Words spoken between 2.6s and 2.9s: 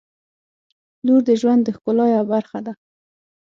ده.